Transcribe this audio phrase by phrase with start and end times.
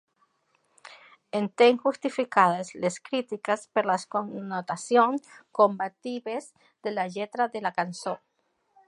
[1.39, 5.29] Entén justificades les crítiques per les connotacions
[5.61, 6.51] combatives
[6.89, 8.17] de la lletra de la cançó.